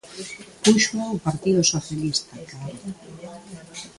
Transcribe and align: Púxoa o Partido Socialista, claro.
Púxoa 0.63 1.13
o 1.15 1.21
Partido 1.27 1.61
Socialista, 1.73 2.35
claro. 2.51 2.79